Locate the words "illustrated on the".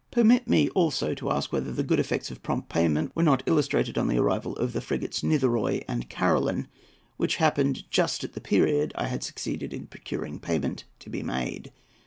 3.45-4.17